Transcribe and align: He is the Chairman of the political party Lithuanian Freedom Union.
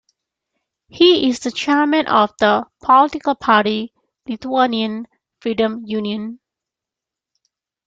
He 0.87 1.29
is 1.29 1.41
the 1.41 1.51
Chairman 1.51 2.07
of 2.07 2.31
the 2.39 2.65
political 2.81 3.35
party 3.35 3.93
Lithuanian 4.27 5.05
Freedom 5.41 5.83
Union. 5.85 6.39